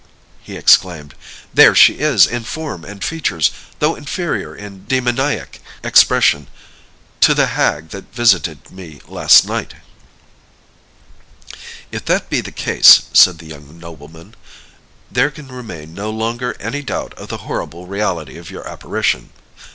[0.41, 1.13] he exclaimed;
[1.53, 6.47] "there she is, in form and features, though inferior in demoniac expression
[7.19, 9.75] to the hag that visited me last night!"
[11.91, 14.35] "If that be the case," said the young nobleman,
[15.11, 19.29] "there can remain no longer any doubt of the horrible reality of your apparition.